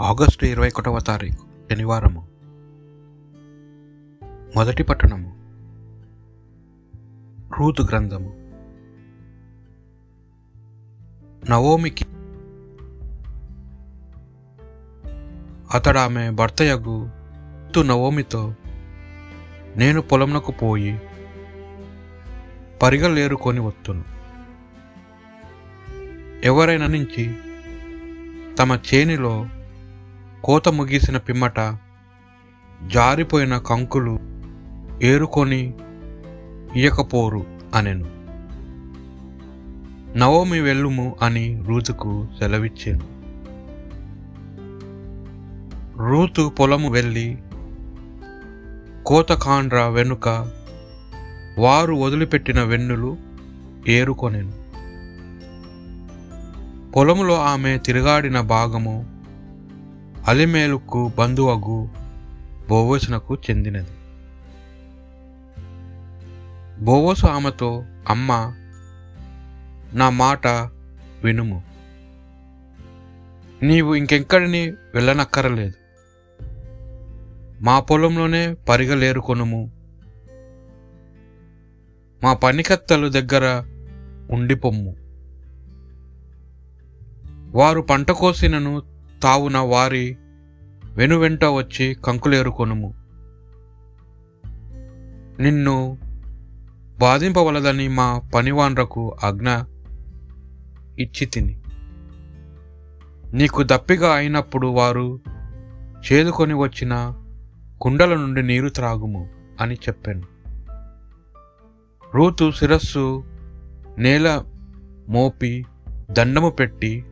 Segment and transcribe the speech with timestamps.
[0.00, 2.28] August ఇరవై ఒకటవ తారీఖు శనివారము.
[4.56, 5.30] మొదటి పట్టణము
[7.58, 8.28] రూతు గ్రంథము.
[11.50, 12.04] నవోమికి
[15.74, 17.10] అతడు ఆమె భర్తయగు
[17.74, 18.54] తు నవోమితో
[19.76, 21.00] నేను పొలంనకు పోయి
[22.82, 24.04] పరిగలేరుకొని వత్తును.
[26.44, 27.36] ఎవరైనా నుంచి
[28.56, 29.46] తమ చేనిలో
[30.44, 31.60] కోత ముగిసిన పిమ్మట
[32.86, 34.18] జారిపోయిన కంకులు
[35.02, 35.74] ఏరుకొని
[36.76, 38.06] ఇయకపోరు అనెను.
[40.18, 43.18] నవోమి వెళ్ళుము అని రూతుకు సెలవిచ్చాను.
[46.10, 47.38] రూతు పొలము వెళ్ళి
[49.06, 50.28] కోతకాండ్ర వెనుక
[51.58, 53.16] వారు వదిలిపెట్టిన వెన్నులు
[53.88, 54.52] ఏరుకొనెను.
[56.90, 59.17] పొలములో ఆమె తిరగాడిన భాగము
[60.28, 61.88] అలిమేలుకు బంధువగు
[62.68, 63.88] బోవోసునకు చెందినది.
[66.84, 68.54] బోవోసు ఆమెతో అమ్మ
[69.92, 70.46] నా మాట
[71.24, 71.62] వినుము.
[73.62, 75.74] నీవు ఇంకెక్కడిని వెళ్ళనక్కరలేదు.
[77.60, 79.72] మా పొలంలోనే పరిగలేరుకొనుము.
[82.24, 83.64] మా పనికత్తలు దగ్గర
[84.30, 84.96] ఉండిపొమ్ము.
[87.58, 90.18] వారు పంట కోసినను తావున వారి
[90.92, 92.94] వెనువెంట వచ్చి కంకులేరుకొనుము.
[95.42, 95.98] నిన్ను
[96.98, 99.48] బాధింపవలదని మా పనివాన్రకు ఆజ్ఞ
[101.02, 101.60] ఇచ్చి తిని
[103.32, 105.20] నీకు దప్పిగా అయినప్పుడు వారు
[106.12, 107.14] చేదుకొని వచ్చిన
[107.80, 109.28] కుండల నుండి నీరు త్రాగుము
[109.60, 110.22] అని చెప్పాను.
[112.14, 113.24] రూతు శిరస్సు
[113.98, 114.44] నేల
[115.08, 115.66] మోపి
[116.10, 117.04] దండము పెట్టి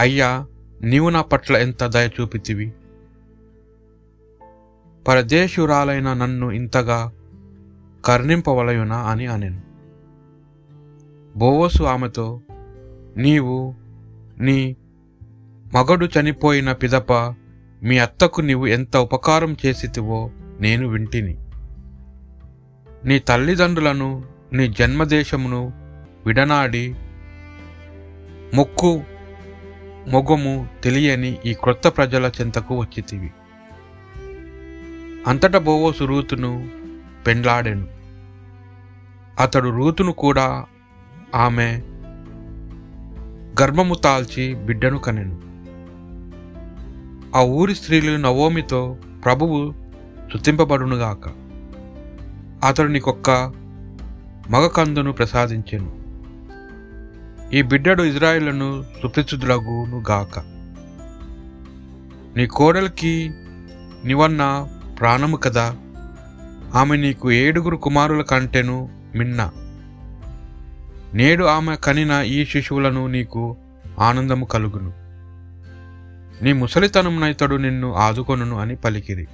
[0.00, 0.46] అయ్యా
[0.84, 2.72] నీవు నా పట్ల ఎంత దయ చూపితివి?
[5.08, 7.12] పరదేశురాలైన నన్ను ఇంతగా
[8.04, 9.62] కర్ణింపవలయునా అని అనెను.
[11.38, 12.40] బోవసు ఆమెతో
[13.16, 13.74] నీవు
[14.38, 14.76] నీ
[15.74, 17.12] మగడు చనిపోయిన పిదప
[17.82, 20.30] మీ అత్తకు నీవు ఎంత ఉపకారం చేసితివో
[20.60, 21.38] నేను వింటిని.
[23.04, 25.72] నీ తల్లిదండ్రులను నీ జన్మదేశమును
[26.26, 26.94] విడనాడి
[28.54, 29.00] ముక్కు
[30.08, 33.32] మొగము తెలియని ఈ క్రొత్త ప్రజల చెంతకు వచ్చితివి.
[35.26, 36.68] అంతట బోవోసు రూతును
[37.26, 37.88] పెండ్లాడెను.
[39.40, 40.64] అతడు రూతును కూడా
[41.34, 41.82] ఆమె
[43.62, 45.40] గర్భము తాల్చి బిడ్డను కనెను.
[47.36, 49.74] ఆ ఊరి స్త్రీలు నవోమితో ప్రభువు
[50.32, 51.28] శుద్ధింపబడునుగాక
[52.64, 53.30] అతడు నీకొక్క
[54.50, 56.03] మగకందును ప్రసాదించెను.
[57.54, 60.38] ఈ బిడ్డడు ఇజ్రాయిలను సుప్రసిద్ధులగును గాక.
[62.36, 63.30] నీ కోడలికి
[64.04, 64.68] నివన్న
[65.00, 65.76] ప్రాణము కదా.
[66.74, 69.50] ఆమె నీకు ఏడుగురు కుమారుల కంటేను మిన్న.
[71.14, 73.56] నేడు ఆమె కనిన ఈ శిశువులను నీకు
[73.98, 74.92] ఆనందము కలుగును.
[76.44, 79.26] నీ ముసలితనమునైతడు నిన్ను ఆదుకొనును అని పలికిరి.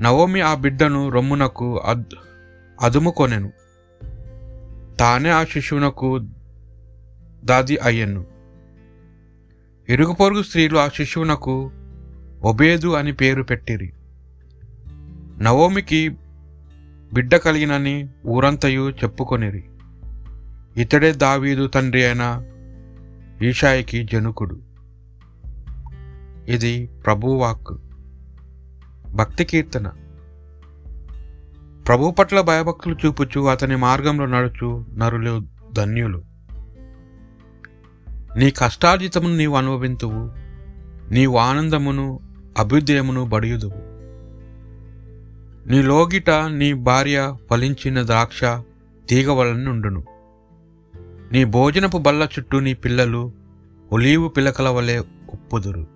[0.00, 2.04] నవోమి ఆ బిడ్డను రొమ్మునకు అద్
[2.80, 3.52] అదుముకొనెను.
[5.00, 6.26] తానే ఆ శిశువునకు
[7.48, 8.26] దాది అయ్యను.
[9.88, 11.70] ఇరుగు పొరుగు స్త్రీలు ఆ శిశువునకు
[12.42, 13.92] ఒబేదు అని పేరు పెట్టిరి.
[15.40, 16.08] నవోమికి
[17.12, 19.64] బిడ్డ కలిగినని ఊరంతయు చెప్పుకొనిరి.
[20.76, 22.42] ఇతడే దావీదు తండ్రి అయిన
[23.42, 24.62] ఈషాయికి జనుకుడు.
[26.48, 27.72] ఇది ప్రభువాక్
[29.14, 29.90] భక్తి కీర్తన.
[31.88, 36.27] ప్రభు పట్ల భయభక్తులు చూపుచు అతని మార్గంలో నడుచు నరులు ధన్యులు.
[38.38, 40.30] నీ కష్టార్జితమును నీవు అనుభవింతువు.
[41.12, 42.20] నీవు ఆనందమును
[42.58, 43.88] అభ్యుదయమును బడియుదువు.
[45.68, 48.44] నీ లోగిట నీ భార్య ఫలించిన ద్రాక్ష
[49.08, 49.32] తీగ
[51.32, 53.32] నీ భోజనపు బల్ల చుట్టూ నీ పిల్లలు
[53.92, 54.98] ఒలీవు పిలకల వలె
[55.32, 55.86] ఉప్పుదురు.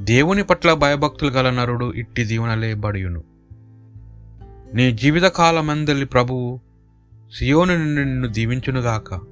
[0.00, 3.24] దేవుని పట్ల భయభక్తులు గల నరుడు ఇట్టి దీవెనలే బడియును.
[4.74, 6.60] నీ జీవితకాలమందలి ప్రభువు
[7.38, 9.31] సియోను నుండి నిన్ను దీవించునుగాక.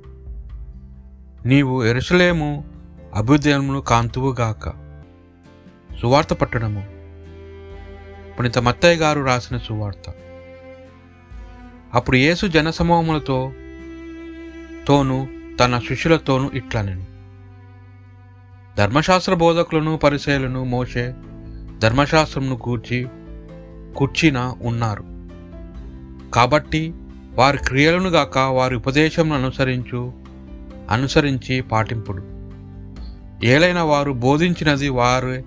[1.46, 2.64] నీవు ఎరుసలేము
[3.14, 4.68] అభ్యుదయమును కాంతువుగాక.
[6.00, 6.86] సువార్త పట్టణము.
[8.38, 10.12] పునిత మత్తయ్య గారు రాసిన సువార్త.
[11.94, 13.52] అప్పుడు యేసు జనసమూహములతో
[14.86, 15.28] తోను
[15.60, 17.06] తన శిష్యులతోనూ ఇట్లనెను.
[18.76, 21.14] ధర్మశాస్త్ర బోధకులను పరిచయలను మోసే
[21.78, 23.08] ధర్మశాస్త్రమును కూర్చి
[23.96, 25.04] కూర్చిన ఉన్నారు.
[26.34, 26.94] కాబట్టి
[27.34, 30.19] వారి క్రియలను గాక వారి ఉపదేశమును అనుసరించు
[30.90, 32.22] అనుసరించి పాటింపుడు.
[33.46, 35.44] ఏలైన వారు బోధించినది వారు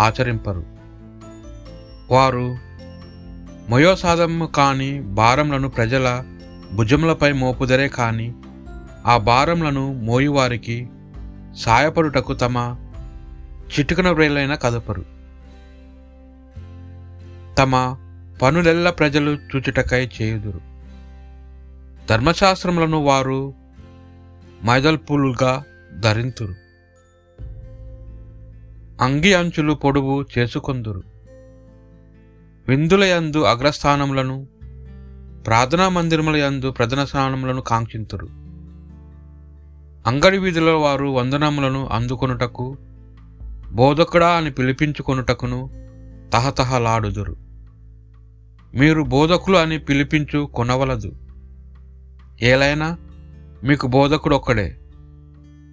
[0.00, 0.64] ఆచరింపరు.
[2.10, 2.56] వారు
[3.70, 6.24] మయోసాధము కాని భారములను ప్రజల
[6.72, 8.32] భుజములపై మోపుదరే కాని
[9.06, 10.88] ఆ భారములను మోయువారికి
[11.56, 12.76] సాయపడుటకు తమ
[13.78, 15.04] చిటుకన వ్రేలైన కదపరు.
[17.58, 17.96] తమ
[18.42, 20.60] పనులెల్ల ప్రజలు చూచుటకై చేయుదురు.
[22.10, 23.63] ధర్మశాస్త్రములను వారు
[24.64, 25.64] మైదల్పులుగా
[26.00, 26.54] ధరింతురు.
[29.00, 31.02] అంగి అంచులు పొడువు చేసుకొందురు.
[32.68, 34.46] విందులయందు అగ్రస్థానములను
[35.46, 38.26] ప్రార్థనా మందిరముల యందు ప్రధాన స్నానములను కాంక్షింతురు.
[40.08, 42.76] అంగడి వీధిలో వారు వందనములను అందుకొనుటకు
[43.72, 45.70] బోధకుడా అని పిలిపించుకొనుటకును
[46.32, 47.36] తహతహలాడుదురు.
[48.74, 51.12] మీరు బోధకులు అని పిలిపించు కొనవలదు.
[52.42, 52.96] ఏలైనా
[53.64, 54.78] మీకు బోధకుడు ఒక్కడే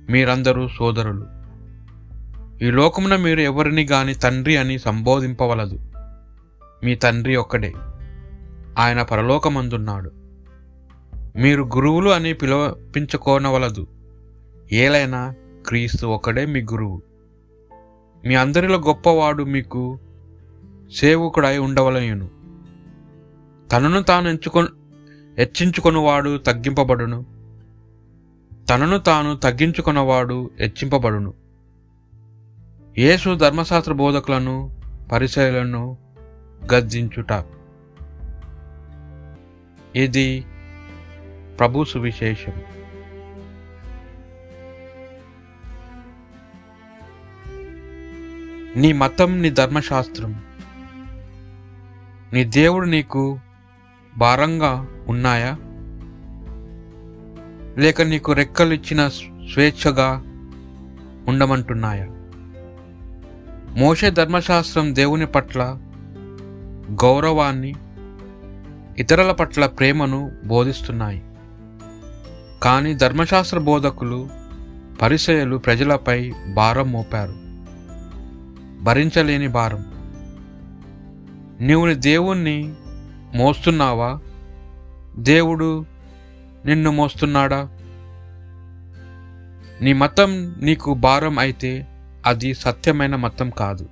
[0.10, 1.26] మీరందరూ సోదరులు.
[2.64, 5.80] ఈ లోకమున మీరు ఎవరిని గాని తండ్రి అని సంబోధింపవలదు.
[6.84, 7.74] మీ తండ్రి ఒక్కడే.
[8.78, 10.12] ఆయన పరలోకమందున్నాడు.
[11.36, 13.88] మీరు గురువులు అని పిలిపించుకోనవలదు
[14.72, 15.34] ఏలైనా
[15.68, 17.02] క్రీస్తు ఒకడే మీ గురువు.
[18.28, 20.00] మీ అందరిలో గొప్పవాడు మీకు
[21.00, 22.30] సేవకుడై ఉండవలయును
[23.72, 24.62] తనను తాను ఎంచుకొ
[25.38, 27.41] హెచ్చించుకొనివాడు తగ్గింపబడును.
[28.72, 31.34] తనను తాను తగ్గించుకున్నవాడు హెచ్చింపబడును.
[32.98, 34.82] యేసు ధర్మశాస్త్ర బోధకులను
[35.12, 35.98] పరిచయలను
[36.74, 37.46] గద్దించుట.
[39.96, 40.46] ఇది
[41.60, 42.54] ప్రభు సువిశేషం.
[48.82, 50.44] నీ మతం నీ ధర్మశాస్త్రం
[52.34, 53.40] నీ దేవుడు నీకు
[54.18, 55.58] భారంగా ఉన్నాయా?
[57.78, 59.08] లేక నీకు రెక్కలు ఇచ్చిన
[59.54, 60.24] స్వేచ్ఛగా
[61.28, 62.08] ఉండమంటున్నాయా?
[63.78, 65.78] మోషే ధర్మశాస్త్రం దేవుని పట్ల
[66.92, 67.76] గౌరవాన్ని
[68.98, 71.24] ఇతరుల పట్ల ప్రేమను బోధిస్తున్నాయి.
[72.64, 74.30] కానీ ధర్మశాస్త్ర బోధకులు
[75.02, 77.34] పరిచయలు ప్రజలపై భారం మోపారు.
[78.84, 79.86] భరించలేని భారం.
[81.68, 82.74] నీవు నీ దేవుణ్ణి
[83.36, 84.20] మోస్తున్నావా?
[85.18, 85.86] దేవుడు
[86.66, 87.70] నిన్ను మోస్తున్నాడా?
[89.82, 91.88] నీ మతం నీకు భారం అయితే
[92.26, 93.90] అది సత్యమైన మతం కాదు.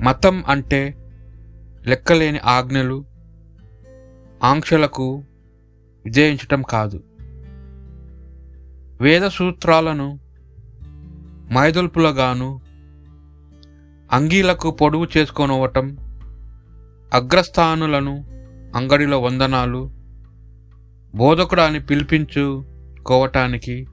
[0.00, 0.94] మతం అంటే
[1.86, 3.04] లెక్కలేని ఆజ్ఞలు
[4.42, 5.24] ఆంక్షలకు
[6.04, 7.02] విజయించటం కాదు.
[9.00, 10.20] వేద సూత్రాలను
[11.52, 12.60] మైదొల్పులగాను
[14.12, 15.96] అంగీలకు పొడువు చేసుకోనవటం
[17.14, 18.39] అగ్రస్థానులను
[18.76, 19.90] అంగడిలో వందనాలు.
[21.14, 23.86] బోధకుడు అని పిలిపించుకోవటానికి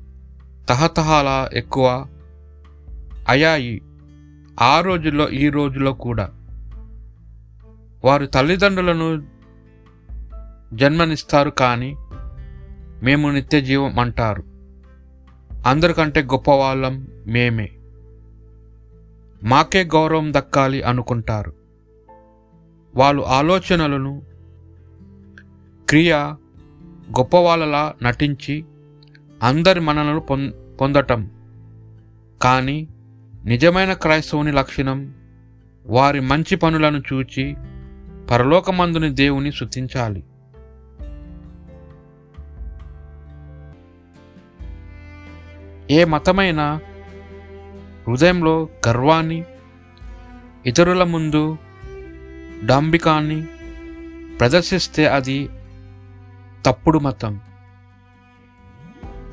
[0.70, 2.08] తహతహాల ఎక్కువ.
[3.30, 3.82] అయాయి
[4.62, 6.30] ఆ రోజుల్లో ఈ రోజులో కూడా.
[8.06, 9.24] వారు తల్లిదండ్రులను
[10.74, 11.96] జన్మనిస్తారు కానీ
[13.04, 14.44] మేము నిత్య జీవం అంటారు.
[15.66, 17.70] అందరికంటే గొప్పవాళ్ళం మేమే.
[19.44, 21.54] మాకే గౌరవం దక్కాలి అనుకుంటారు.
[22.96, 24.22] వాళ్ళు ఆలోచనలను
[25.90, 26.14] క్రియ
[27.18, 28.66] గొప్పవాళ్ళలా నటించి
[29.44, 31.32] అందరి మనలను పొం పొందటం.
[32.42, 32.88] కానీ
[33.46, 35.14] నిజమైన క్రైస్తవుని లక్షణం
[35.86, 37.56] వారి మంచి పనులను చూచి
[38.32, 40.24] పరలోకమందుని దేవుని శుద్ధించాలి.
[45.92, 46.82] ఏ మతమైనా
[48.08, 49.44] హృదయంలో గర్వాన్ని
[50.66, 51.58] ఇతరుల ముందు
[52.66, 53.46] డాంబికాన్ని
[54.40, 55.50] ప్రదర్శిస్తే అది
[56.66, 57.40] తప్పుడు మతం.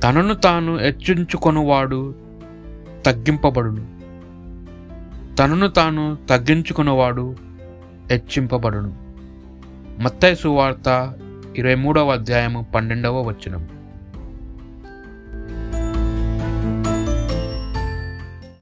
[0.02, 2.14] తనను తాను హెచ్చించుకొనువాడు
[3.06, 3.94] తగ్గింపబడును.
[5.36, 7.36] తనను తాను తగ్గించుకున్నవాడు
[8.10, 9.04] హెచ్చింపబడును.
[10.02, 11.14] మత్తైసు సువార్త
[11.56, 13.83] ఇరవై మూడవ అధ్యాయము పన్నెండవ వచనం.